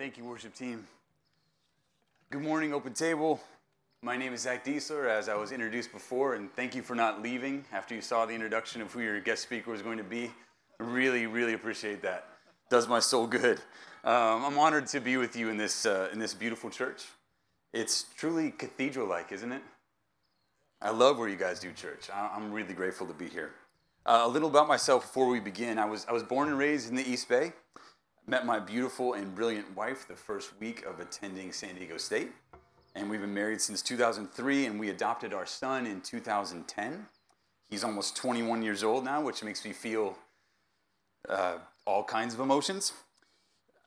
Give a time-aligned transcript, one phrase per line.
[0.00, 0.86] Thank you, worship team.
[2.30, 3.38] Good morning, Open Table.
[4.00, 7.20] My name is Zach Diesler, as I was introduced before, and thank you for not
[7.20, 10.30] leaving after you saw the introduction of who your guest speaker was going to be.
[10.78, 12.28] Really, really appreciate that.
[12.70, 13.58] Does my soul good.
[14.02, 17.04] Um, I'm honored to be with you in this, uh, in this beautiful church.
[17.74, 19.62] It's truly cathedral like, isn't it?
[20.80, 22.08] I love where you guys do church.
[22.10, 23.50] I- I'm really grateful to be here.
[24.06, 25.78] Uh, a little about myself before we begin.
[25.78, 27.52] I was, I was born and raised in the East Bay.
[28.30, 32.30] Met my beautiful and brilliant wife the first week of attending San Diego State.
[32.94, 37.06] And we've been married since 2003, and we adopted our son in 2010.
[37.68, 40.16] He's almost 21 years old now, which makes me feel
[41.28, 41.54] uh,
[41.84, 42.92] all kinds of emotions.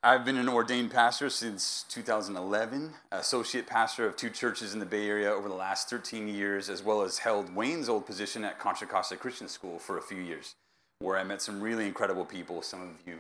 [0.04, 5.08] I've been an ordained pastor since 2011, associate pastor of two churches in the Bay
[5.08, 8.88] Area over the last 13 years, as well as held Wayne's old position at Contra
[8.88, 10.56] Costa Christian School for a few years,
[11.00, 12.62] where I met some really incredible people.
[12.62, 13.20] Some of you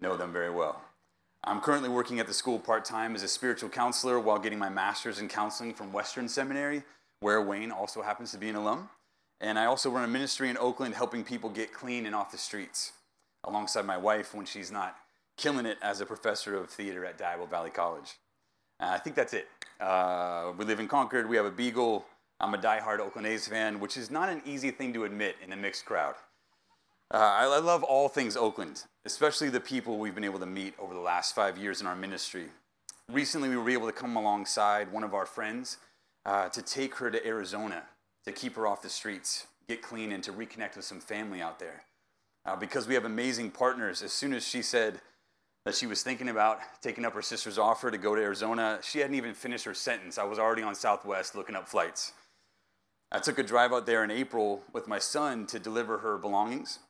[0.00, 0.80] know them very well.
[1.44, 4.68] I'm currently working at the school part time as a spiritual counselor while getting my
[4.68, 6.82] master's in counseling from Western Seminary,
[7.20, 8.88] where Wayne also happens to be an alum.
[9.40, 12.38] And I also run a ministry in Oakland helping people get clean and off the
[12.38, 12.92] streets,
[13.44, 14.96] alongside my wife when she's not
[15.36, 18.14] killing it as a professor of theater at Diablo Valley College.
[18.80, 19.48] Uh, I think that's it.
[19.80, 21.28] Uh, we live in Concord.
[21.28, 22.06] We have a Beagle.
[22.40, 25.52] I'm a diehard Oakland A's fan, which is not an easy thing to admit in
[25.52, 26.14] a mixed crowd.
[27.12, 30.74] Uh, I, I love all things Oakland, especially the people we've been able to meet
[30.78, 32.46] over the last five years in our ministry.
[33.10, 35.78] Recently, we were able to come alongside one of our friends
[36.24, 37.84] uh, to take her to Arizona
[38.24, 41.60] to keep her off the streets, get clean, and to reconnect with some family out
[41.60, 41.84] there.
[42.44, 45.00] Uh, because we have amazing partners, as soon as she said,
[45.64, 48.78] that she was thinking about taking up her sister's offer to go to Arizona.
[48.82, 50.18] She hadn't even finished her sentence.
[50.18, 52.12] I was already on Southwest looking up flights.
[53.12, 56.80] I took a drive out there in April with my son to deliver her belongings,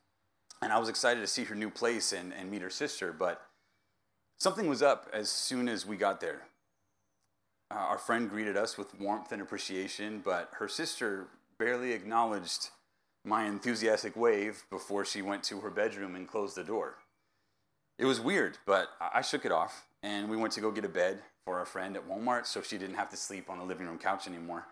[0.62, 3.43] and I was excited to see her new place and, and meet her sister, but
[4.39, 6.43] something was up as soon as we got there.
[7.71, 11.27] Uh, our friend greeted us with warmth and appreciation, but her sister
[11.58, 12.69] barely acknowledged
[13.25, 16.95] my enthusiastic wave before she went to her bedroom and closed the door.
[17.98, 20.89] It was weird, but I shook it off, and we went to go get a
[20.89, 23.86] bed for our friend at Walmart so she didn't have to sleep on the living
[23.86, 24.67] room couch anymore.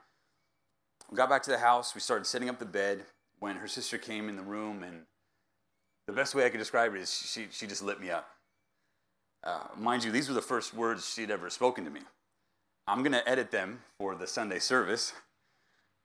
[1.10, 3.04] We got back to the house, we started setting up the bed
[3.40, 5.02] when her sister came in the room, and
[6.06, 8.28] the best way I could describe it is she, she just lit me up.
[9.42, 12.00] Uh, mind you, these were the first words she'd ever spoken to me.
[12.86, 15.12] I'm going to edit them for the Sunday service,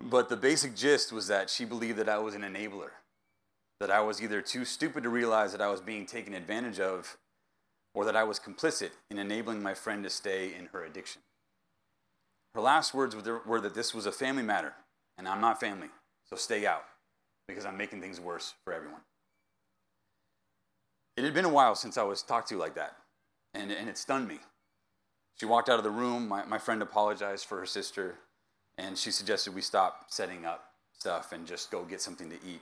[0.01, 2.91] but the basic gist was that she believed that I was an enabler
[3.79, 7.17] that I was either too stupid to realize that I was being taken advantage of
[7.93, 11.21] or that I was complicit in enabling my friend to stay in her addiction.
[12.53, 14.73] Her last words were that this was a family matter,
[15.17, 15.89] and I'm not family,
[16.29, 16.83] so stay out
[17.47, 19.01] because I'm making things worse for everyone.
[21.19, 22.95] It had been a while since I was talked to like that,
[23.53, 24.39] and, and it stunned me.
[25.37, 26.29] She walked out of the room.
[26.29, 28.15] My, my friend apologized for her sister,
[28.77, 32.61] and she suggested we stop setting up stuff and just go get something to eat.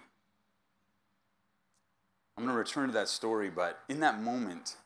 [2.35, 4.78] I'm going to return to that story, but in that moment,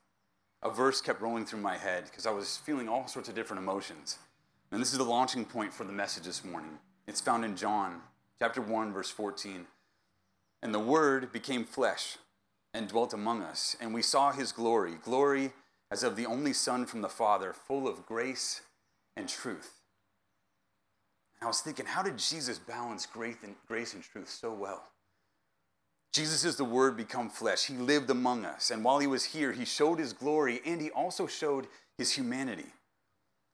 [0.61, 3.63] a verse kept rolling through my head because I was feeling all sorts of different
[3.63, 4.17] emotions.
[4.73, 6.77] And this is the launching point for the message this morning.
[7.07, 8.01] It's found in John
[8.37, 9.65] chapter 1 verse 14.
[10.61, 12.17] And the word became flesh
[12.73, 15.51] and dwelt among us, and we saw his glory, glory
[15.91, 18.61] as of the only son from the Father, full of grace
[19.17, 19.81] and truth.
[21.39, 24.83] And I was thinking, how did Jesus balance grace and, grace and truth so well?
[26.13, 27.65] Jesus is the Word become flesh.
[27.65, 28.69] He lived among us.
[28.69, 31.67] And while he was here, he showed his glory and he also showed
[31.97, 32.67] his humanity.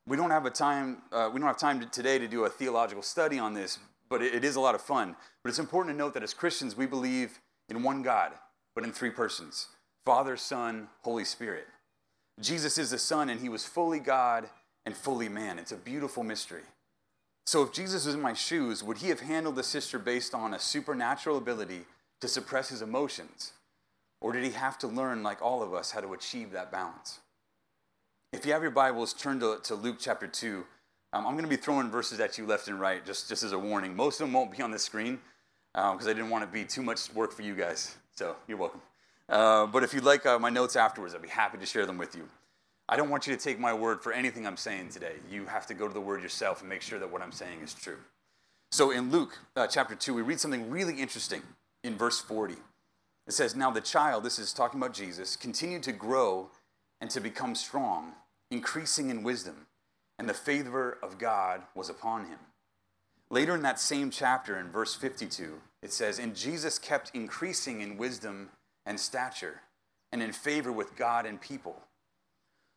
[0.08, 2.50] We don't have a time, uh, we don't have time to, today to do a
[2.50, 3.78] theological study on this,
[4.10, 5.16] but it, it is a lot of fun.
[5.44, 7.40] But it's important to note that as Christians, we believe
[7.70, 8.32] in one God,
[8.78, 9.70] but in three persons
[10.06, 11.66] Father, Son, Holy Spirit.
[12.40, 14.48] Jesus is the Son, and he was fully God
[14.86, 15.58] and fully man.
[15.58, 16.62] It's a beautiful mystery.
[17.48, 20.54] So, if Jesus was in my shoes, would he have handled the sister based on
[20.54, 21.86] a supernatural ability
[22.22, 23.54] to suppress his emotions?
[24.22, 27.20] Or did he have to learn, like all of us, how to achieve that balance?
[28.32, 30.64] If you have your Bibles, turn to, to Luke chapter 2.
[31.14, 33.54] Um, I'm going to be throwing verses at you left and right, just, just as
[33.54, 33.96] a warning.
[33.96, 35.18] Most of them won't be on the screen
[35.74, 37.96] because um, I didn't want to be too much work for you guys.
[38.18, 38.82] So you're welcome.
[39.30, 42.00] Uh, but if you'd like uh, my notes afterwards, I'd be happy to share them
[42.00, 42.28] with you.
[42.90, 45.14] I don't want you to take my word for anything I'm saying today.
[45.30, 47.60] You have to go to the word yourself and make sure that what I'm saying
[47.62, 47.98] is true.
[48.72, 51.44] So in Luke uh, chapter 2, we read something really interesting
[51.84, 52.56] in verse 40.
[53.28, 56.50] It says, Now the child, this is talking about Jesus, continued to grow
[57.00, 58.14] and to become strong,
[58.50, 59.68] increasing in wisdom,
[60.18, 62.40] and the favor of God was upon him.
[63.30, 67.98] Later in that same chapter, in verse 52, it says, And Jesus kept increasing in
[67.98, 68.50] wisdom
[68.86, 69.62] and stature,
[70.12, 71.82] and in favor with God and people.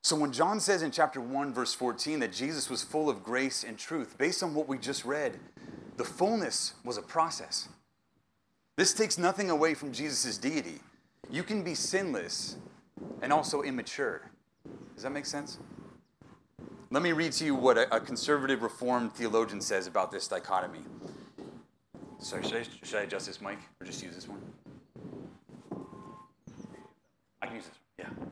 [0.03, 3.65] So when John says in chapter 1, verse 14, that Jesus was full of grace
[3.65, 5.39] and truth, based on what we just read,
[5.97, 7.69] the fullness was a process.
[8.77, 10.81] This takes nothing away from Jesus' deity.
[11.31, 12.57] You can be sinless
[13.21, 14.23] and also immature.
[14.95, 15.59] Does that make sense?
[16.93, 20.81] Let me read to you what a, conservative reformed theologian says about this dichotomy.
[22.19, 24.41] Sorry, should I, should I adjust this mic or just use this one?
[27.41, 28.27] I can use this one, yeah.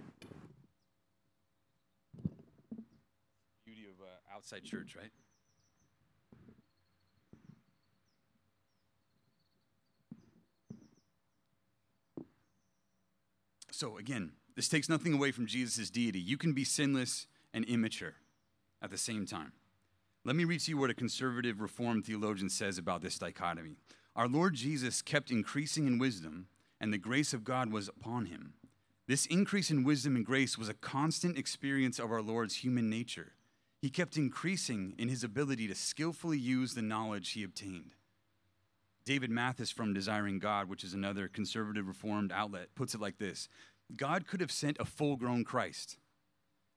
[3.64, 5.12] Beauty of uh, outside church, right?
[13.70, 16.18] So again, this takes nothing away from Jesus' deity.
[16.18, 18.14] You can be sinless and immature
[18.82, 19.52] at the same time.
[20.24, 23.76] Let me read to you what a conservative reformed theologian says about this dichotomy.
[24.14, 26.48] Our Lord Jesus kept increasing in wisdom,
[26.80, 28.54] and the grace of God was upon him.
[29.06, 33.32] This increase in wisdom and grace was a constant experience of our Lord's human nature.
[33.80, 37.94] He kept increasing in his ability to skillfully use the knowledge he obtained.
[39.04, 43.48] David Mathis from Desiring God, which is another conservative reformed outlet, puts it like this
[43.96, 45.96] God could have sent a full grown Christ.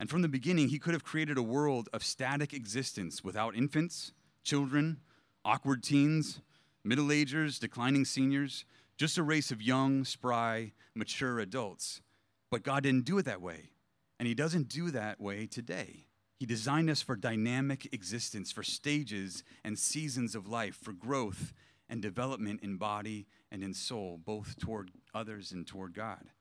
[0.02, 4.14] And from the beginning, he could have created a world of static existence without infants,
[4.44, 5.00] children,
[5.46, 6.42] awkward teens,
[6.84, 8.66] middle agers, declining seniors,
[8.98, 12.02] just a race of young, spry, mature adults.
[12.50, 13.70] But God didn't do it that way.
[14.18, 16.08] And he doesn't do that way today.
[16.40, 21.54] He designed us for dynamic existence, for stages and seasons of life, for growth
[21.88, 26.32] and development in body and in soul, both toward others and toward God.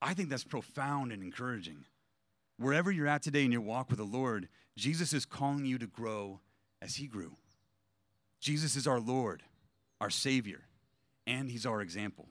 [0.00, 1.84] I think that's profound and encouraging.
[2.58, 5.86] Wherever you're at today in your walk with the Lord, Jesus is calling you to
[5.86, 6.40] grow
[6.80, 7.36] as He grew.
[8.40, 9.42] Jesus is our Lord,
[10.00, 10.62] our Savior,
[11.26, 12.28] and He's our example.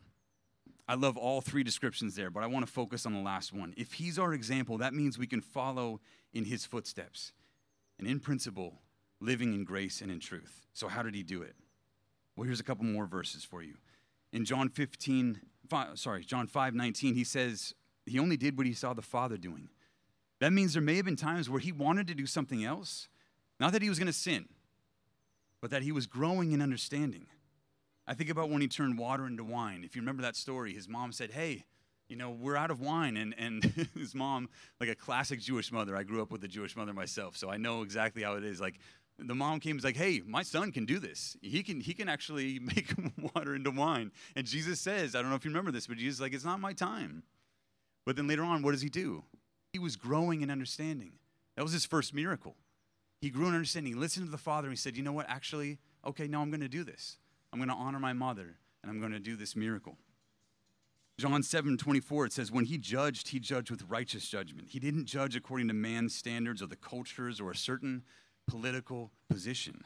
[0.87, 3.73] I love all three descriptions there, but I want to focus on the last one.
[3.77, 6.01] If He's our example, that means we can follow
[6.33, 7.31] in His footsteps.
[7.97, 8.81] And in principle,
[9.19, 10.65] living in grace and in truth.
[10.73, 11.55] So, how did He do it?
[12.35, 13.75] Well, here's a couple more verses for you.
[14.33, 15.41] In John 15,
[15.71, 17.73] five, sorry, John 5 19, he says,
[18.05, 19.69] He only did what he saw the Father doing.
[20.41, 23.07] That means there may have been times where he wanted to do something else.
[23.59, 24.49] Not that he was going to sin,
[25.61, 27.27] but that he was growing in understanding.
[28.07, 29.83] I think about when he turned water into wine.
[29.85, 31.65] If you remember that story, his mom said, Hey,
[32.09, 33.17] you know, we're out of wine.
[33.17, 33.63] And, and
[33.95, 34.49] his mom,
[34.79, 37.57] like a classic Jewish mother, I grew up with a Jewish mother myself, so I
[37.57, 38.59] know exactly how it is.
[38.59, 38.79] Like,
[39.19, 41.37] the mom came and was like, "Hey, my son can do this.
[41.43, 42.91] He can he can actually make
[43.35, 46.19] water into wine." And Jesus says, I don't know if you remember this, but Jesus
[46.19, 47.21] like, "It's not my time."
[48.03, 49.23] But then later on, what does he do?
[49.73, 51.13] He was growing in understanding.
[51.55, 52.55] That was his first miracle.
[53.21, 53.93] He grew in understanding.
[53.93, 55.29] He listened to the Father and he said, "You know what?
[55.29, 57.17] Actually, okay, now I'm going to do this.
[57.53, 59.97] I'm going to honor my mother and I'm going to do this miracle."
[61.21, 64.69] John 7 24, it says, When he judged, he judged with righteous judgment.
[64.69, 68.01] He didn't judge according to man's standards or the cultures or a certain
[68.47, 69.83] political position.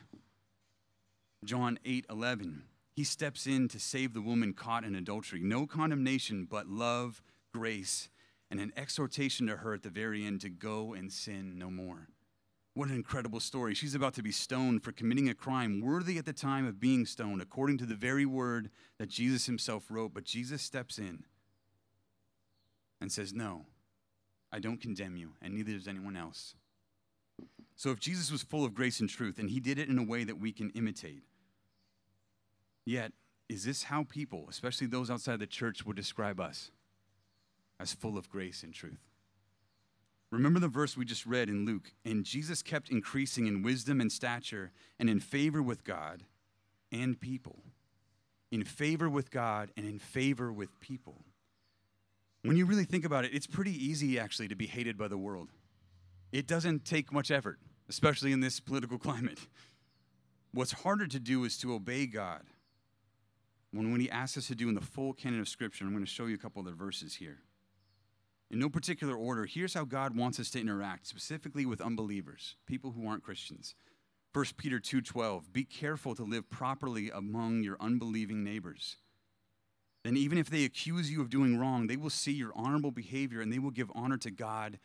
[1.43, 2.63] John 8 11,
[2.95, 5.41] he steps in to save the woman caught in adultery.
[5.43, 7.21] No condemnation, but love,
[7.53, 8.07] grace,
[8.51, 12.09] and an exhortation to her at the very end to go and sin no more.
[12.73, 13.73] What an incredible story.
[13.73, 17.05] She's about to be stoned for committing a crime worthy at the time of being
[17.05, 20.13] stoned, according to the very word that Jesus himself wrote.
[20.13, 21.23] But Jesus steps in
[22.99, 23.65] and says, No,
[24.51, 26.55] I don't condemn you, and neither does anyone else.
[27.77, 30.03] So if Jesus was full of grace and truth, and he did it in a
[30.03, 31.23] way that we can imitate,
[32.85, 33.13] yet,
[33.47, 36.71] is this how people, especially those outside the church, would describe us?
[37.79, 39.09] As full of grace and truth.
[40.31, 41.91] Remember the verse we just read in Luke.
[42.03, 46.23] And Jesus kept increasing in wisdom and stature and in favor with God
[46.91, 47.63] and people.
[48.51, 51.23] In favor with God and in favor with people.
[52.43, 55.17] When you really think about it, it's pretty easy actually to be hated by the
[55.17, 55.49] world.
[56.31, 59.39] It doesn't take much effort, especially in this political climate.
[60.53, 62.43] What's harder to do is to obey God.
[63.71, 66.05] When, when He asks us to do in the full canon of Scripture, I'm going
[66.05, 67.39] to show you a couple of other verses here.
[68.51, 72.91] In no particular order, here's how God wants us to interact, specifically with unbelievers, people
[72.91, 73.75] who aren't Christians.
[74.33, 78.97] 1 Peter 2:12 Be careful to live properly among your unbelieving neighbors.
[80.03, 83.41] Then even if they accuse you of doing wrong, they will see your honorable behavior
[83.41, 84.77] and they will give honor to God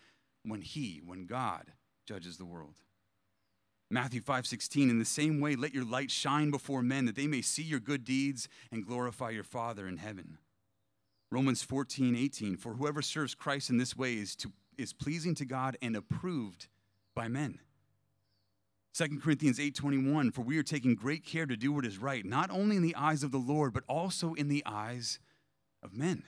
[0.44, 1.72] when he, when God
[2.06, 2.76] judges the world.
[3.90, 7.42] Matthew 5:16 in the same way let your light shine before men that they may
[7.42, 10.38] see your good deeds and glorify your Father in heaven.
[11.30, 15.76] Romans 14:18 for whoever serves Christ in this way is to is pleasing to God
[15.82, 16.68] and approved
[17.14, 17.60] by men.
[18.92, 22.50] 2 Corinthians 8:21 for we are taking great care to do what is right not
[22.50, 25.20] only in the eyes of the Lord but also in the eyes
[25.82, 26.24] of men.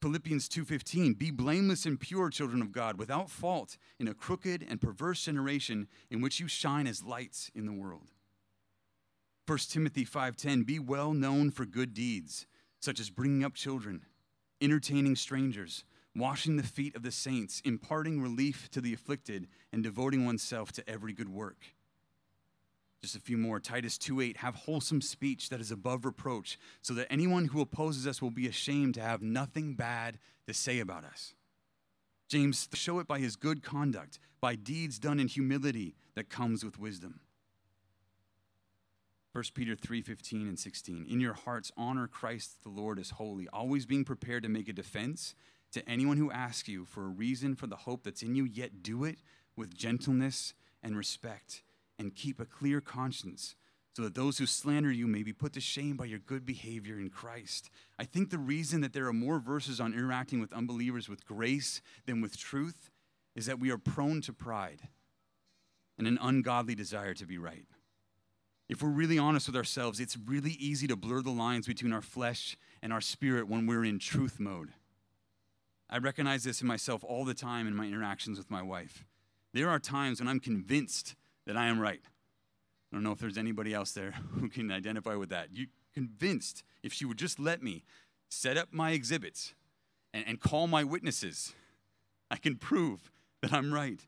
[0.00, 4.80] Philippians 2:15 Be blameless and pure children of God without fault in a crooked and
[4.80, 8.10] perverse generation in which you shine as lights in the world.
[9.46, 12.46] 1 Timothy 5:10 Be well known for good deeds
[12.84, 14.02] such as bringing up children,
[14.60, 20.24] entertaining strangers, washing the feet of the saints, imparting relief to the afflicted, and devoting
[20.24, 21.74] oneself to every good work.
[23.00, 23.60] Just a few more.
[23.60, 28.22] Titus 2:8 Have wholesome speech that is above reproach, so that anyone who opposes us
[28.22, 31.34] will be ashamed to have nothing bad to say about us.
[32.28, 36.78] James show it by his good conduct, by deeds done in humility that comes with
[36.78, 37.20] wisdom.
[39.34, 43.84] 1 Peter 3:15 and 16 In your hearts honor Christ the Lord as holy, always
[43.84, 45.34] being prepared to make a defense
[45.72, 48.80] to anyone who asks you for a reason for the hope that's in you, yet
[48.80, 49.18] do it
[49.56, 51.64] with gentleness and respect
[51.98, 53.56] and keep a clear conscience
[53.96, 57.00] so that those who slander you may be put to shame by your good behavior
[57.00, 57.70] in Christ.
[57.98, 61.82] I think the reason that there are more verses on interacting with unbelievers with grace
[62.06, 62.92] than with truth
[63.34, 64.90] is that we are prone to pride
[65.98, 67.66] and an ungodly desire to be right.
[68.68, 72.02] If we're really honest with ourselves, it's really easy to blur the lines between our
[72.02, 74.70] flesh and our spirit when we're in truth mode.
[75.90, 79.04] I recognize this in myself all the time in my interactions with my wife.
[79.52, 81.14] There are times when I'm convinced
[81.46, 82.00] that I am right.
[82.04, 85.48] I don't know if there's anybody else there who can identify with that.
[85.52, 87.84] You convinced if she would just let me
[88.30, 89.54] set up my exhibits
[90.12, 91.52] and, and call my witnesses,
[92.30, 94.00] I can prove that I'm right.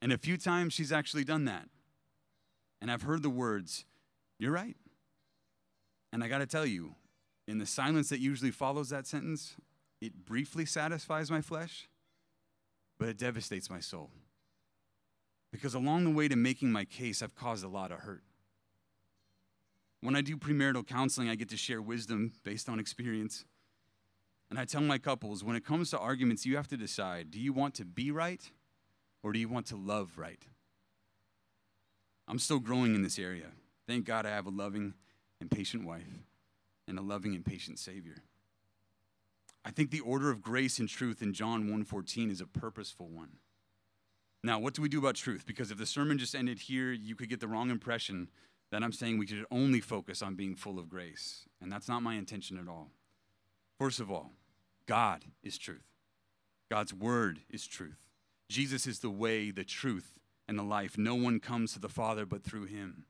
[0.00, 1.68] And a few times she's actually done that.
[2.80, 3.84] And I've heard the words,
[4.38, 4.76] You're right.
[6.12, 6.94] And I got to tell you,
[7.46, 9.56] in the silence that usually follows that sentence,
[10.00, 11.88] it briefly satisfies my flesh,
[12.98, 14.10] but it devastates my soul.
[15.52, 18.22] Because along the way to making my case, I've caused a lot of hurt.
[20.00, 23.44] When I do premarital counseling, I get to share wisdom based on experience.
[24.50, 27.40] And I tell my couples when it comes to arguments, you have to decide do
[27.40, 28.42] you want to be right
[29.22, 30.44] or do you want to love right?
[32.28, 33.46] I'm still growing in this area.
[33.86, 34.94] Thank God I have a loving
[35.40, 36.24] and patient wife
[36.88, 38.16] and a loving and patient Savior.
[39.64, 43.38] I think the order of grace and truth in John 1:14 is a purposeful one.
[44.42, 45.44] Now, what do we do about truth?
[45.44, 48.30] Because if the sermon just ended here, you could get the wrong impression
[48.70, 51.48] that I'm saying we should only focus on being full of grace.
[51.60, 52.90] And that's not my intention at all.
[53.78, 54.32] First of all,
[54.86, 55.86] God is truth.
[56.70, 58.08] God's word is truth.
[58.48, 60.96] Jesus is the way, the truth, and the life.
[60.96, 63.06] No one comes to the Father but through him.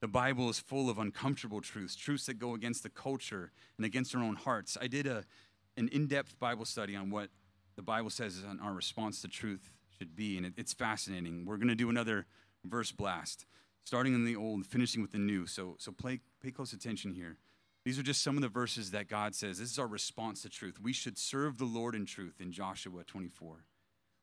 [0.00, 4.14] The Bible is full of uncomfortable truths, truths that go against the culture and against
[4.14, 4.76] our own hearts.
[4.80, 5.24] I did a,
[5.76, 7.30] an in depth Bible study on what
[7.76, 11.44] the Bible says on our response to truth should be, and it, it's fascinating.
[11.46, 12.26] We're going to do another
[12.64, 13.46] verse blast,
[13.84, 15.46] starting in the old, finishing with the new.
[15.46, 17.38] So, so play, pay close attention here.
[17.84, 19.58] These are just some of the verses that God says.
[19.58, 20.78] This is our response to truth.
[20.82, 23.64] We should serve the Lord in truth in Joshua 24.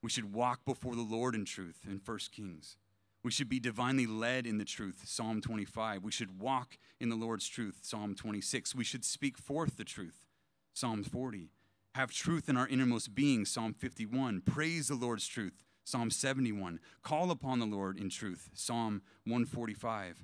[0.02, 2.78] We should walk before the Lord in truth in 1 Kings.
[3.24, 6.04] We should be divinely led in the truth, Psalm 25.
[6.04, 8.74] We should walk in the Lord's truth, Psalm 26.
[8.74, 10.26] We should speak forth the truth,
[10.74, 11.52] Psalm 40
[11.96, 14.42] have truth in our innermost being, Psalm 51.
[14.42, 16.80] Praise the Lord's truth, Psalm 71.
[17.04, 20.24] Call upon the Lord in truth, Psalm 145.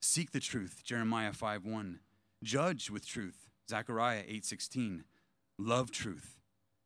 [0.00, 2.00] Seek the truth, Jeremiah 5 1.
[2.42, 5.04] Judge with truth, Zechariah 8 16.
[5.58, 6.40] Love truth,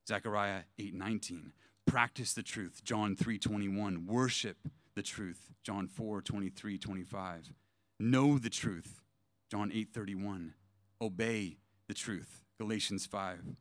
[0.07, 1.53] Zechariah 8 19.
[1.89, 4.07] Practice the truth, John 3 21.
[4.07, 4.59] Worship
[4.95, 7.55] the truth, John 4 23 25.
[7.99, 9.03] Know the truth,
[9.51, 10.53] John 8 31.
[11.01, 11.57] Obey
[11.89, 13.57] the truth, Galatians 5.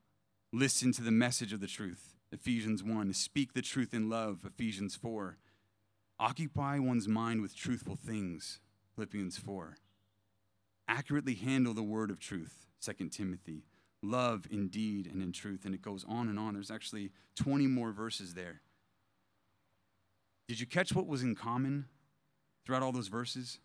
[0.52, 2.16] Listen to the message of the truth.
[2.30, 3.14] Ephesians 1.
[3.14, 4.42] Speak the truth in love.
[4.46, 5.38] Ephesians 4.
[6.20, 8.60] Occupy one's mind with truthful things.
[8.94, 9.78] Philippians 4.
[10.90, 12.66] Accurately handle the word of truth.
[12.82, 13.64] 2 Timothy.
[14.04, 15.66] Love in deed and in truth.
[15.66, 16.54] And it goes on and on.
[16.54, 18.62] There's actually 20 more verses there.
[20.48, 21.86] Did you catch what was in common
[22.66, 23.60] throughout all those verses?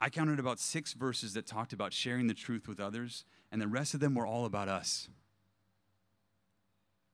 [0.00, 3.66] I counted about six verses that talked about sharing the truth with others, and the
[3.66, 5.08] rest of them were all about us.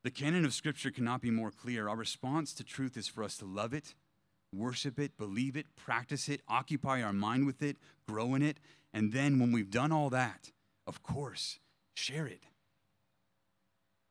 [0.03, 1.89] The canon of Scripture cannot be more clear.
[1.89, 3.95] Our response to truth is for us to love it,
[4.53, 8.59] worship it, believe it, practice it, occupy our mind with it, grow in it,
[8.93, 10.51] and then when we've done all that,
[10.85, 11.59] of course,
[11.95, 12.43] share it.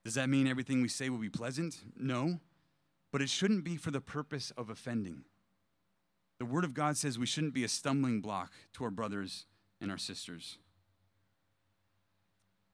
[0.05, 1.79] Does that mean everything we say will be pleasant?
[1.97, 2.41] No,
[3.13, 5.25] but it shouldn't be for the purpose of offending.
[6.39, 9.47] The Word of God says we shouldn't be a stumbling block to our brothers
[9.81, 10.59] and our sisters.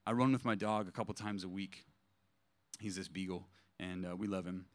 [0.05, 1.85] I run with my dog a couple times a week.
[2.79, 3.47] He's this beagle,
[3.79, 4.65] and uh, we love him.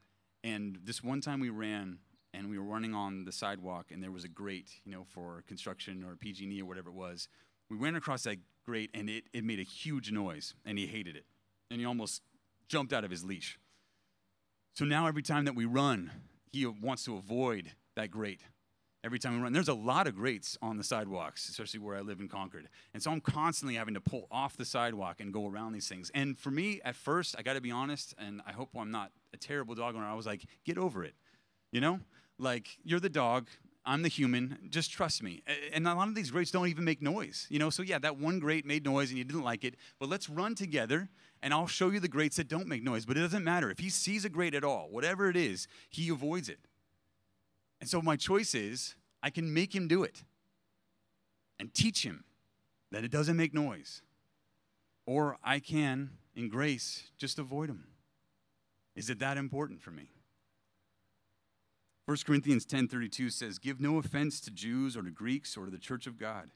[0.44, 1.98] And this one time we ran,
[2.32, 5.42] and we were running on the sidewalk, and there was a grate, you know, for
[5.48, 7.28] construction or PG&E or whatever it was.
[7.68, 11.16] We ran across that grate, and it, it made a huge noise, and he hated
[11.16, 11.24] it.
[11.70, 12.22] and he almost
[12.68, 13.58] jumped out of his leash.
[14.74, 16.10] So now every time that we run,
[16.52, 18.40] he wants to avoid that grate.
[19.04, 22.00] Every time we run, there's a lot of grates on the sidewalks, especially where I
[22.00, 22.68] live in Concord.
[22.92, 26.10] And so I'm constantly having to pull off the sidewalk and go around these things.
[26.12, 29.12] And for me, at first, I got to be honest, and I hope I'm not
[29.32, 30.06] a terrible dog owner.
[30.06, 31.14] I was like, get over it.
[31.70, 32.00] You know,
[32.38, 33.48] like you're the dog,
[33.88, 34.58] I'm the human.
[34.68, 35.44] Just trust me.
[35.72, 37.46] And a lot of these grates don't even make noise.
[37.48, 39.76] You know, so yeah, that one grate made noise and you didn't like it.
[40.00, 41.08] But let's run together
[41.40, 43.06] and I'll show you the grates that don't make noise.
[43.06, 43.70] But it doesn't matter.
[43.70, 46.58] If he sees a grate at all, whatever it is, he avoids it.
[47.80, 50.24] And so my choice is I can make him do it
[51.60, 52.24] and teach him
[52.90, 54.02] that it doesn't make noise.
[55.06, 57.84] Or I can, in grace, just avoid him.
[58.96, 60.10] Is it that important for me?
[62.06, 65.78] 1 Corinthians 10:32 says, "Give no offense to Jews or to Greeks or to the
[65.78, 66.52] church of God."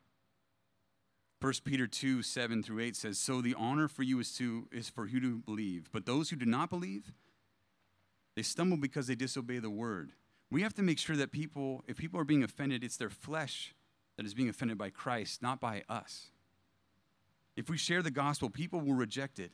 [1.41, 4.91] 1 Peter 2, 7 through 8 says, So the honor for you is to is
[4.91, 5.91] for you to believe.
[5.91, 7.13] But those who do not believe,
[8.37, 10.13] they stumble because they disobey the word.
[10.51, 13.75] We have to make sure that people, if people are being offended, it's their flesh
[14.17, 16.31] that is being offended by Christ, not by us.
[17.57, 19.53] If we share the gospel, people will reject it,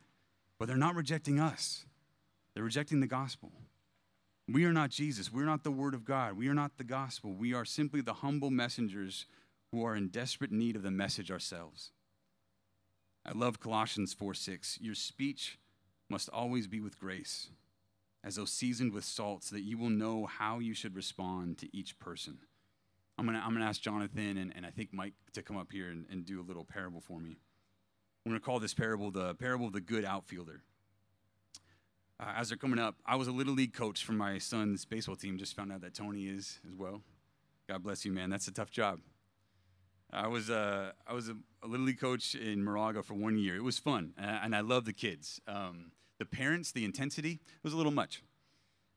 [0.59, 1.87] but they're not rejecting us.
[2.55, 3.53] They're rejecting the gospel.
[4.49, 5.33] We are not Jesus.
[5.33, 6.37] We're not the Word of God.
[6.37, 7.35] We are not the gospel.
[7.35, 9.27] We are simply the humble messengers
[9.73, 11.91] who are in desperate need of the message ourselves.
[13.25, 14.79] I love Colossians 4 6.
[14.81, 15.59] Your speech
[16.09, 17.51] must always be with grace,
[18.23, 21.77] as though seasoned with salt, so that you will know how you should respond to
[21.77, 22.39] each person.
[23.19, 25.73] I'm going to I'm gonna ask Jonathan and, and I think Mike to come up
[25.73, 27.37] here and, and do a little parable for me.
[28.25, 30.63] I'm going to call this parable the parable of the good outfielder
[32.19, 35.17] uh, as they're coming up, I was a little league coach for my son's baseball
[35.17, 35.39] team.
[35.39, 37.03] Just found out that Tony is as well.
[37.69, 38.31] God bless you, man.
[38.31, 39.01] That's a tough job.
[40.13, 43.57] I was uh, I was a, a, little league coach in Moraga for one year.
[43.57, 45.41] It was fun, and I love the kids.
[45.49, 48.23] Um, the parents, the intensity was a little much,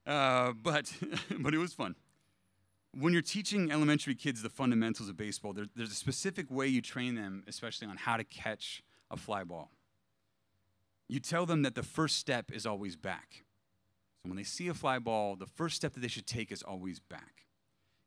[0.06, 0.94] uh, but
[1.40, 1.96] but it was fun.
[2.98, 6.82] When you're teaching elementary kids the fundamentals of baseball, there, there's a specific way you
[6.82, 9.72] train them, especially on how to catch a fly ball
[11.10, 13.44] you tell them that the first step is always back.
[14.24, 16.62] So when they see a fly ball, the first step that they should take is
[16.62, 17.46] always back.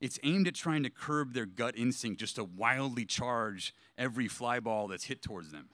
[0.01, 4.61] It's aimed at trying to curb their gut instinct just to wildly charge every fly
[4.61, 5.69] ball that's hit towards them.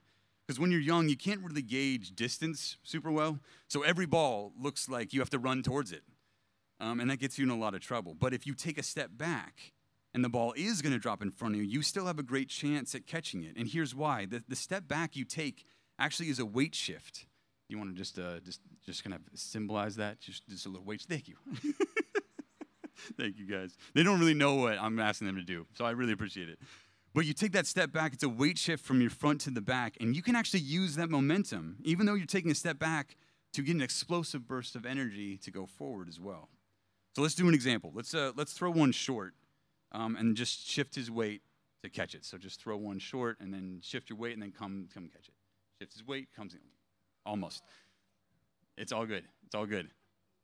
[0.46, 3.38] Because when you're young, you can't really gauge distance super well.
[3.68, 6.02] So every ball looks like you have to run towards it.
[6.80, 8.14] Um, and that gets you in a lot of trouble.
[8.14, 9.72] But if you take a step back
[10.14, 12.22] and the ball is going to drop in front of you, you still have a
[12.22, 13.56] great chance at catching it.
[13.56, 15.64] And here's why the, the step back you take
[15.98, 17.26] actually is a weight shift.
[17.68, 20.20] You want to just uh, just just kind of symbolize that?
[20.20, 21.04] Just just a little weight.
[21.08, 21.36] Thank you.
[23.16, 23.76] Thank you guys.
[23.94, 26.58] They don't really know what I'm asking them to do, so I really appreciate it.
[27.14, 29.60] But you take that step back, it's a weight shift from your front to the
[29.60, 33.16] back, and you can actually use that momentum, even though you're taking a step back,
[33.54, 36.48] to get an explosive burst of energy to go forward as well.
[37.16, 37.92] So let's do an example.
[37.94, 39.34] Let's uh, let's throw one short,
[39.92, 41.42] um, and just shift his weight
[41.82, 42.24] to catch it.
[42.24, 45.28] So just throw one short, and then shift your weight, and then come come catch
[45.28, 45.34] it
[45.78, 46.60] shifts his weight, comes in.
[47.24, 47.62] Almost.
[48.76, 49.24] It's all good.
[49.46, 49.90] It's all good.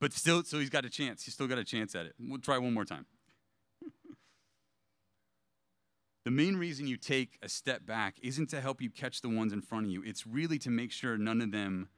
[0.01, 1.25] But still, so he's got a chance.
[1.25, 2.15] He's still got a chance at it.
[2.19, 3.07] We'll try one more time.
[6.25, 9.53] the main reason you take a step back isn't to help you catch the ones
[9.53, 11.89] in front of you, it's really to make sure none of them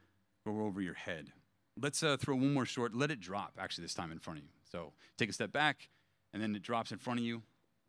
[0.44, 1.32] go over your head.
[1.80, 2.94] Let's uh, throw one more short.
[2.94, 4.50] Let it drop, actually, this time in front of you.
[4.70, 5.88] So take a step back,
[6.32, 7.42] and then it drops in front of you.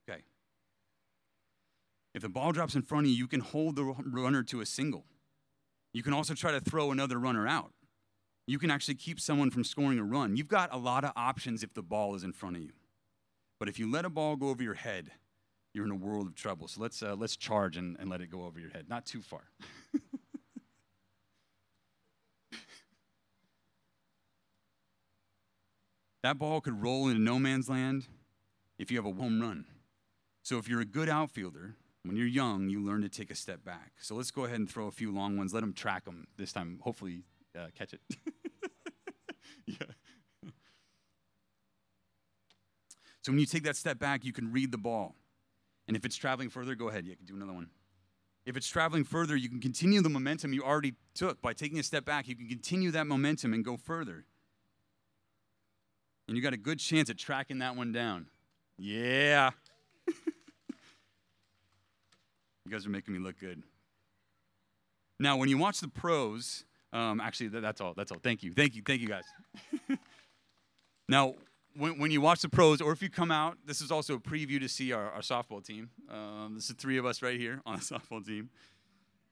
[0.09, 0.23] Okay.
[2.13, 4.65] If the ball drops in front of you, you can hold the runner to a
[4.65, 5.05] single.
[5.97, 7.71] You can also try to throw another runner out.
[8.45, 10.37] You can actually keep someone from scoring a run.
[10.37, 12.73] You've got a lot of options if the ball is in front of you.
[13.59, 15.09] But if you let a ball go over your head,
[15.73, 16.67] you're in a world of trouble.
[16.67, 18.85] So let's, uh, let's charge and, and let it go over your head.
[18.87, 19.41] Not too far.
[26.21, 28.05] that ball could roll into no man's land
[28.77, 29.65] if you have a home run.
[30.43, 31.73] So if you're a good outfielder,
[32.07, 33.93] when you're young, you learn to take a step back.
[33.99, 35.53] So let's go ahead and throw a few long ones.
[35.53, 36.79] Let them track them this time.
[36.83, 37.23] Hopefully,
[37.57, 38.01] uh, catch it.
[39.65, 39.87] yeah.
[43.21, 45.15] So when you take that step back, you can read the ball.
[45.87, 47.05] And if it's traveling further, go ahead.
[47.05, 47.69] You can do another one.
[48.45, 51.41] If it's traveling further, you can continue the momentum you already took.
[51.41, 54.23] By taking a step back, you can continue that momentum and go further.
[56.27, 58.27] And you got a good chance at tracking that one down.
[58.77, 59.51] Yeah.
[62.67, 63.63] You guys are making me look good.
[65.21, 67.93] Now, when you watch the pros, um, actually, that's all.
[67.95, 68.19] That's all.
[68.21, 68.51] Thank you.
[68.51, 68.81] Thank you.
[68.85, 69.23] Thank you, guys.
[71.07, 71.35] now,
[71.77, 74.19] when, when you watch the pros, or if you come out, this is also a
[74.19, 75.91] preview to see our, our softball team.
[76.11, 78.49] Um, this is three of us right here on a softball team.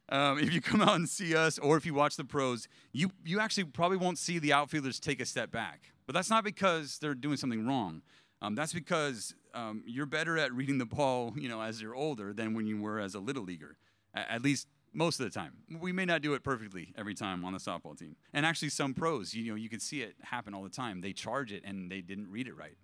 [0.08, 3.12] Um, if you come out and see us, or if you watch the pros, you,
[3.26, 5.92] you actually probably won't see the outfielders take a step back.
[6.06, 8.02] But that's not because they're doing something wrong.
[8.42, 12.34] Um, that's because um, you're better at reading the ball, you know, as you're older
[12.34, 13.78] than when you were as a little leaguer.
[14.14, 15.54] At least most of the time.
[15.80, 18.16] We may not do it perfectly every time on the softball team.
[18.34, 21.02] And actually, some pros, you know, you can see it happen all the time.
[21.02, 22.78] They charge it and they didn't read it right.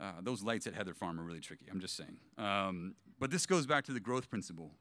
[0.00, 1.66] Uh, those lights at Heather Farm are really tricky.
[1.70, 2.16] I'm just saying.
[2.38, 4.72] Um, but this goes back to the growth principle.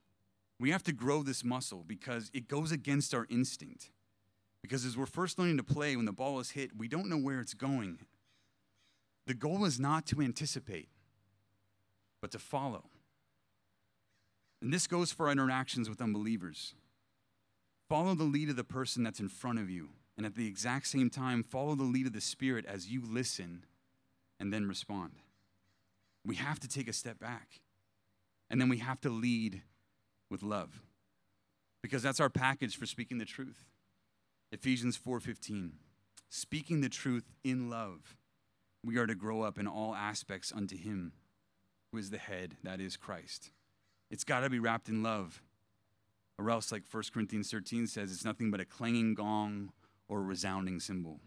[0.59, 3.91] We have to grow this muscle because it goes against our instinct.
[4.61, 7.17] Because as we're first learning to play, when the ball is hit, we don't know
[7.17, 7.99] where it's going.
[9.29, 10.89] The goal is not to anticipate,
[12.19, 12.85] but to follow.
[14.59, 16.73] And this goes for interactions with unbelievers.
[17.87, 19.89] Follow the lead of the person that's in front of you.
[20.17, 23.65] And at the exact same time, follow the lead of the Spirit as you listen
[24.39, 25.11] and then respond.
[26.25, 27.61] We have to take a step back.
[28.49, 29.61] And then we have to lead
[30.31, 30.81] with love.
[31.83, 33.67] Because that's our package for speaking the truth.
[34.51, 35.73] Ephesians 4:15.
[36.29, 38.15] Speaking the truth in love,
[38.83, 41.13] we are to grow up in all aspects unto him
[41.91, 43.51] who is the head, that is Christ.
[44.09, 45.41] It's got to be wrapped in love.
[46.37, 49.71] Or else, like 1 Corinthians 13 says, it's nothing but a clanging gong
[50.07, 51.19] or a resounding cymbal.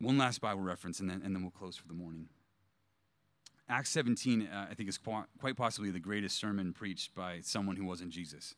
[0.00, 2.28] One last Bible reference, and then, and then we'll close for the morning.
[3.68, 7.84] Acts 17, uh, I think, is quite possibly the greatest sermon preached by someone who
[7.84, 8.54] wasn't Jesus.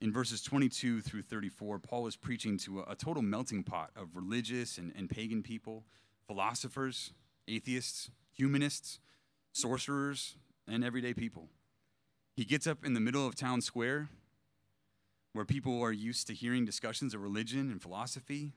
[0.00, 4.14] In verses 22 through 34, Paul is preaching to a, a total melting pot of
[4.14, 5.84] religious and, and pagan people,
[6.26, 7.12] philosophers,
[7.48, 8.98] atheists, humanists,
[9.52, 11.48] sorcerers, and everyday people.
[12.34, 14.08] He gets up in the middle of town square
[15.32, 18.52] where people are used to hearing discussions of religion and philosophy,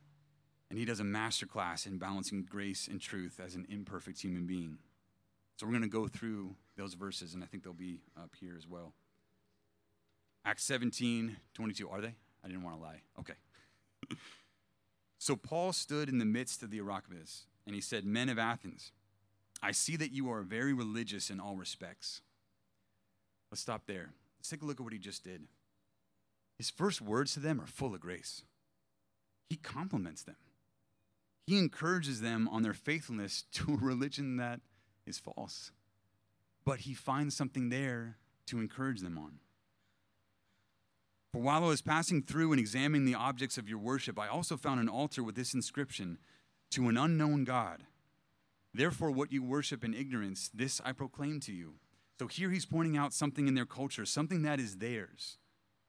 [0.69, 4.45] and he does a master class in balancing grace and truth as an imperfect human
[4.45, 4.77] being.
[5.57, 8.55] So we're going to go through those verses, and I think they'll be up here
[8.55, 8.93] as well.
[10.45, 11.89] Acts 17, 22.
[11.89, 12.15] Are they?
[12.43, 13.01] I didn't want to lie.
[13.19, 13.33] Okay.
[15.17, 18.93] so Paul stood in the midst of the Areopagus, and he said, Men of Athens,
[19.61, 22.21] I see that you are very religious in all respects.
[23.51, 24.13] Let's stop there.
[24.39, 25.43] Let's take a look at what he just did.
[26.57, 28.43] His first words to them are full of grace.
[29.49, 30.37] He compliments them.
[31.45, 34.61] He encourages them on their faithfulness to a religion that
[35.05, 35.71] is false.
[36.65, 38.15] But he finds something there
[38.47, 39.39] to encourage them on.
[41.33, 44.55] For while I was passing through and examining the objects of your worship, I also
[44.55, 46.17] found an altar with this inscription
[46.71, 47.83] To an unknown God.
[48.73, 51.75] Therefore, what you worship in ignorance, this I proclaim to you.
[52.19, 55.37] So here he's pointing out something in their culture, something that is theirs.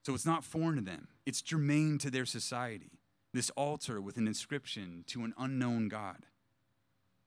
[0.04, 2.92] So it's not foreign to them, it's germane to their society.
[3.34, 6.24] This altar with an inscription to an unknown God.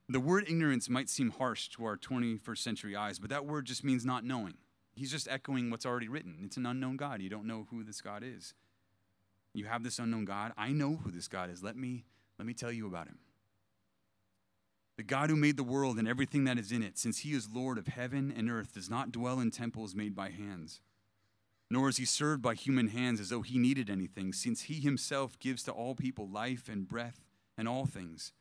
[0.08, 3.84] The word ignorance might seem harsh to our 21st century eyes, but that word just
[3.84, 4.54] means not knowing.
[4.94, 6.40] He's just echoing what's already written.
[6.44, 7.22] It's an unknown God.
[7.22, 8.52] You don't know who this God is.
[9.54, 10.52] You have this unknown God.
[10.58, 11.62] I know who this God is.
[11.62, 12.04] Let me,
[12.38, 13.18] let me tell you about him.
[14.96, 17.48] The God who made the world and everything that is in it, since he is
[17.50, 20.80] Lord of heaven and earth, does not dwell in temples made by hands,
[21.70, 25.38] nor is he served by human hands as though he needed anything, since he himself
[25.38, 27.24] gives to all people life and breath
[27.56, 28.32] and all things.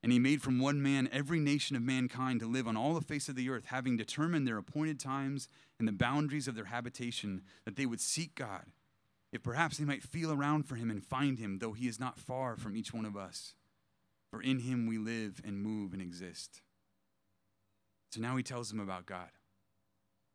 [0.00, 3.00] And he made from one man every nation of mankind to live on all the
[3.00, 5.48] face of the earth, having determined their appointed times
[5.80, 8.66] and the boundaries of their habitation, that they would seek God,
[9.32, 12.20] if perhaps they might feel around for him and find him, though he is not
[12.20, 13.54] far from each one of us
[14.30, 16.62] for in him we live and move and exist.
[18.10, 19.30] So now he tells them about God,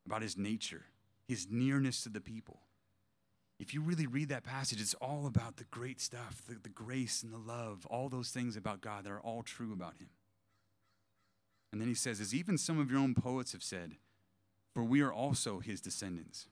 [0.06, 0.86] about his nature,
[1.28, 2.60] his nearness to the people.
[3.60, 7.24] If you really read that passage, it's all about the great stuff, the, the grace
[7.24, 10.10] and the love, all those things about God that are all true about him.
[11.72, 13.94] And then he says, as even some of your own poets have said,
[14.74, 16.48] for we are also his descendants.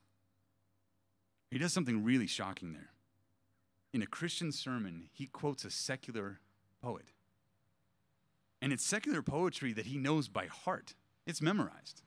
[1.50, 2.92] He does something really shocking there.
[3.94, 6.40] In a Christian sermon, he quotes a secular
[6.82, 7.10] poet.
[8.62, 10.94] And it's secular poetry that he knows by heart,
[11.26, 12.04] it's memorized.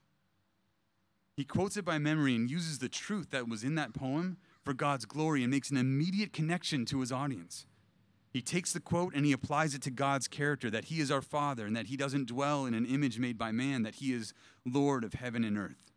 [1.36, 4.72] He quotes it by memory and uses the truth that was in that poem for
[4.72, 7.66] God's glory and makes an immediate connection to his audience.
[8.30, 11.22] He takes the quote and he applies it to God's character that he is our
[11.22, 14.32] Father and that he doesn't dwell in an image made by man, that he is
[14.64, 15.92] Lord of heaven and earth.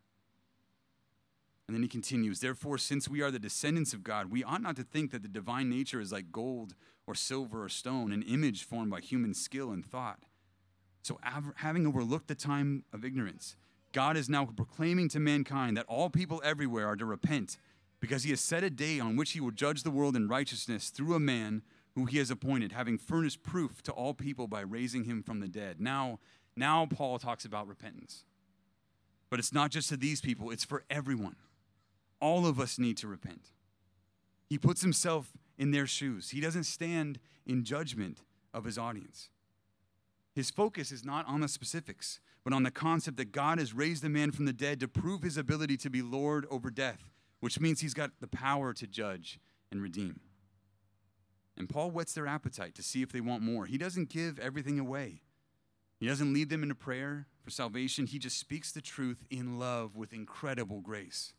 [1.68, 4.76] And then he continues, Therefore, since we are the descendants of God, we ought not
[4.78, 8.64] to think that the divine nature is like gold or silver or stone, an image
[8.64, 10.27] formed by human skill and thought.
[11.08, 11.18] So,
[11.56, 13.56] having overlooked the time of ignorance,
[13.94, 17.58] God is now proclaiming to mankind that all people everywhere are to repent
[18.02, 20.90] because he has set a day on which he will judge the world in righteousness
[20.90, 21.62] through a man
[21.96, 25.48] who he has appointed, having furnished proof to all people by raising him from the
[25.48, 25.80] dead.
[25.80, 26.20] Now,
[26.58, 28.26] now Paul talks about repentance.
[29.30, 31.38] But it's not just to these people, it's for everyone.
[32.20, 33.54] All of us need to repent.
[34.50, 36.32] He puts himself in their shoes.
[36.32, 39.30] He doesn't stand in judgment of his audience.
[40.38, 44.06] His focus is not on the specifics, but on the concept that God has raised
[44.06, 47.60] a man from the dead to prove his ability to be Lord over death, which
[47.60, 49.40] means he's got the power to judge
[49.72, 50.20] and redeem.
[51.58, 53.66] And Paul whets their appetite to see if they want more.
[53.66, 55.24] He doesn't give everything away.
[56.00, 58.06] He doesn't lead them into prayer for salvation.
[58.06, 61.34] He just speaks the truth in love with incredible grace.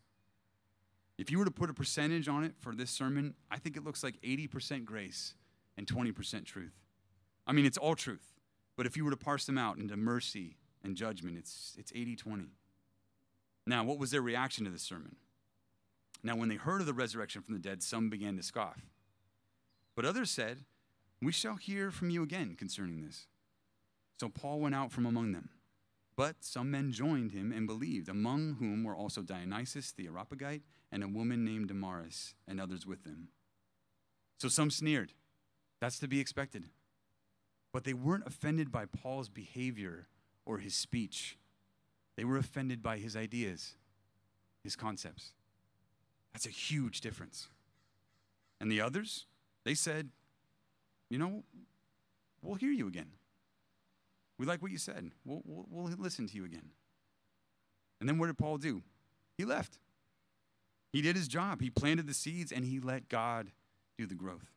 [1.19, 3.85] If you were to put a percentage on it for this sermon, I think it
[3.85, 5.35] looks like 80% grace
[5.77, 6.75] and 20% truth.
[7.47, 8.35] I mean, it's all truth.
[8.79, 12.15] But if you were to parse them out into mercy and judgment, it's, it's 80
[12.15, 12.45] 20.
[13.67, 15.17] Now, what was their reaction to this sermon?
[16.23, 18.87] Now, when they heard of the resurrection from the dead, some began to scoff.
[19.97, 20.65] But others said,
[21.21, 23.27] We shall hear from you again concerning this.
[24.21, 25.49] So Paul went out from among them.
[26.15, 30.63] But some men joined him and believed, among whom were also Dionysius the Areopagite
[30.93, 33.29] and a woman named Damaris and others with them.
[34.39, 35.15] So some sneered.
[35.81, 36.65] That's to be expected.
[37.79, 40.09] But they weren't offended by Paul's behavior
[40.45, 41.39] or his speech.
[42.17, 43.77] They were offended by his ideas,
[44.65, 45.31] his concepts.
[46.33, 47.47] That's a huge difference.
[48.61, 49.27] And the others,
[49.65, 50.09] they said,
[51.09, 51.45] you know,
[52.43, 53.13] we'll hear you again.
[54.39, 55.13] We like what you said.
[55.25, 56.71] We'll, we'll, we'll listen to you again.
[58.01, 58.83] And then what did Paul do?
[59.37, 59.79] He left.
[60.93, 61.61] He did his job.
[61.61, 63.53] He planted the seeds and he let God
[63.97, 64.51] do the growth.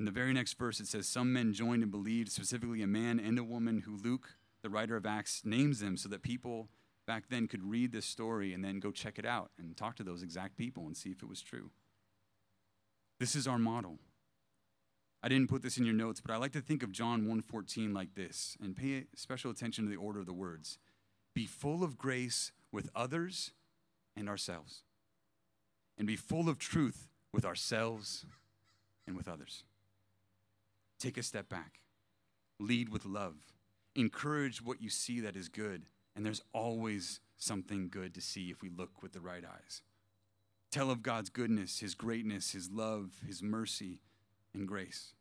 [0.00, 3.20] In the very next verse, it says, Some men joined and believed, specifically a man
[3.20, 4.30] and a woman who Luke,
[4.62, 6.70] the writer of Acts, names them so that people
[7.06, 10.02] back then could read this story and then go check it out and talk to
[10.02, 11.68] those exact people and see if it was true.
[13.18, 13.98] This is our model.
[15.22, 17.92] I didn't put this in your notes, but I like to think of John 1:14
[17.92, 20.78] like this and pay special attention to the order of the words.
[21.34, 23.52] Be full of grace with others
[24.16, 24.82] and ourselves.
[25.98, 28.24] And be full of truth with ourselves
[29.06, 29.64] and with others.
[31.00, 31.80] Take a step back.
[32.60, 33.36] Lead with love.
[33.96, 38.60] Encourage what you see that is good, and there's always something good to see if
[38.60, 39.82] we look with the right eyes.
[40.70, 44.02] Tell of God's goodness, his greatness, his love, his mercy
[44.54, 45.14] and grace.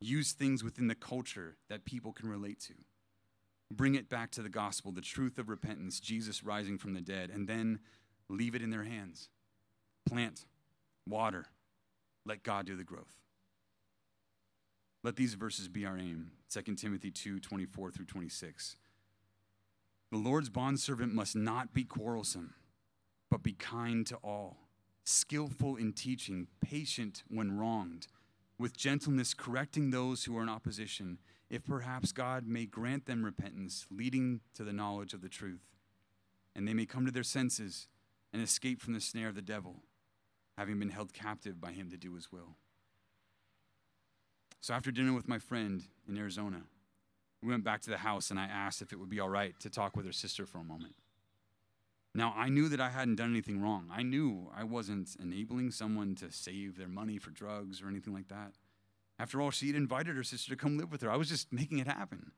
[0.00, 2.74] Use things within the culture that people can relate to.
[3.72, 7.30] Bring it back to the gospel, the truth of repentance, Jesus rising from the dead,
[7.30, 7.78] and then
[8.28, 9.28] leave it in their hands.
[10.06, 10.44] Plant,
[11.06, 11.46] water,
[12.26, 13.16] let God do the growth.
[15.02, 18.76] Let these verses be our aim 2 Timothy 2 24 through 26.
[20.10, 22.54] The Lord's bondservant must not be quarrelsome,
[23.30, 24.68] but be kind to all
[25.08, 28.06] skillful in teaching, patient when wronged,
[28.58, 33.86] with gentleness correcting those who are in opposition, if perhaps God may grant them repentance,
[33.90, 35.64] leading to the knowledge of the truth,
[36.54, 37.88] and they may come to their senses
[38.32, 39.76] and escape from the snare of the devil,
[40.58, 42.56] having been held captive by him to do his will.
[44.60, 46.62] So after dinner with my friend in Arizona,
[47.42, 49.58] we went back to the house and I asked if it would be all right
[49.60, 50.94] to talk with her sister for a moment.
[52.14, 53.88] Now, I knew that I hadn't done anything wrong.
[53.92, 58.28] I knew I wasn't enabling someone to save their money for drugs or anything like
[58.28, 58.54] that.
[59.20, 61.10] After all, she had invited her sister to come live with her.
[61.10, 62.32] I was just making it happen.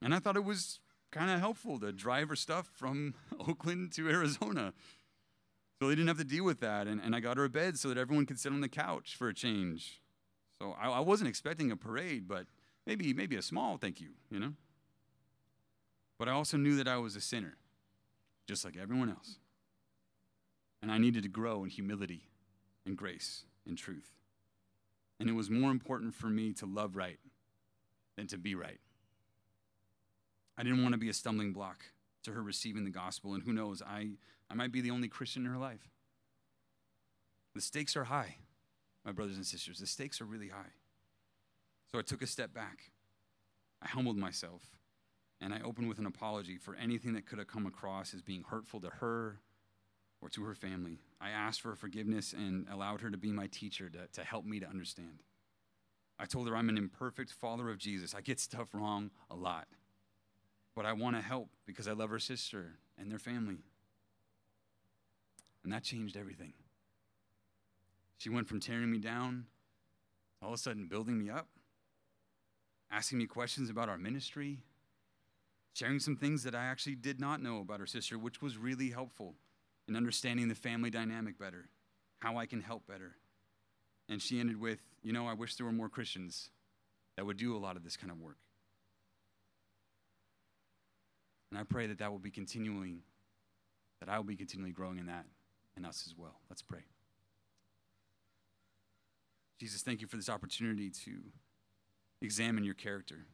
[0.00, 0.80] And I thought it was
[1.12, 4.72] kind of helpful to drive her stuff from Oakland to Arizona.
[5.78, 6.86] So they didn't have to deal with that.
[6.86, 9.14] And, and I got her a bed so that everyone could sit on the couch
[9.16, 10.01] for a change.
[10.62, 12.46] So I, I wasn't expecting a parade, but
[12.86, 14.52] maybe, maybe a small thank you, you know?
[16.20, 17.56] But I also knew that I was a sinner
[18.46, 19.38] just like everyone else.
[20.80, 22.28] And I needed to grow in humility
[22.86, 24.12] and grace and truth.
[25.18, 27.18] And it was more important for me to love right
[28.16, 28.78] than to be right.
[30.56, 31.86] I didn't want to be a stumbling block
[32.22, 33.34] to her receiving the gospel.
[33.34, 34.10] And who knows, I,
[34.48, 35.90] I might be the only Christian in her life.
[37.52, 38.36] The stakes are high,
[39.04, 39.78] my brothers and sisters.
[39.78, 40.72] The stakes are really high.
[41.90, 42.90] So I took a step back.
[43.82, 44.62] I humbled myself
[45.40, 48.44] and I opened with an apology for anything that could have come across as being
[48.48, 49.40] hurtful to her
[50.20, 51.00] or to her family.
[51.20, 54.60] I asked for forgiveness and allowed her to be my teacher to, to help me
[54.60, 55.22] to understand.
[56.18, 58.14] I told her I'm an imperfect follower of Jesus.
[58.14, 59.66] I get stuff wrong a lot.
[60.76, 63.58] But I want to help because I love her sister and their family.
[65.64, 66.54] And that changed everything.
[68.22, 69.46] She went from tearing me down
[70.40, 71.48] all of a sudden building me up,
[72.88, 74.60] asking me questions about our ministry,
[75.74, 78.90] sharing some things that I actually did not know about her sister, which was really
[78.90, 79.34] helpful
[79.88, 81.68] in understanding the family dynamic better,
[82.20, 83.16] how I can help better.
[84.08, 86.50] And she ended with, You know, I wish there were more Christians
[87.16, 88.38] that would do a lot of this kind of work.
[91.50, 93.00] And I pray that that will be continuing
[93.98, 95.26] that I will be continually growing in that
[95.74, 96.36] and us as well.
[96.48, 96.84] Let's pray.
[99.58, 101.20] Jesus, thank you for this opportunity to
[102.20, 103.26] examine your character,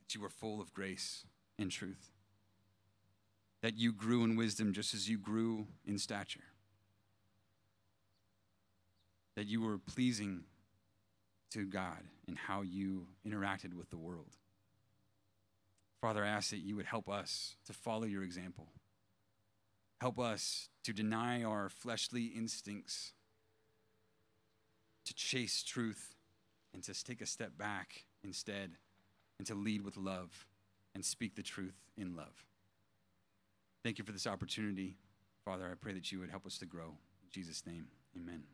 [0.00, 1.24] that you are full of grace
[1.58, 2.10] and truth,
[3.62, 6.44] that you grew in wisdom just as you grew in stature,
[9.36, 10.44] that you were pleasing
[11.50, 14.36] to God in how you interacted with the world.
[16.00, 18.68] Father, I ask that you would help us to follow your example.
[20.00, 23.12] Help us to deny our fleshly instincts
[25.04, 26.14] to chase truth
[26.72, 28.72] and to take a step back instead
[29.38, 30.46] and to lead with love
[30.94, 32.46] and speak the truth in love.
[33.82, 34.96] Thank you for this opportunity.
[35.44, 36.96] Father, I pray that you would help us to grow.
[37.22, 37.86] In Jesus' name,
[38.16, 38.53] amen.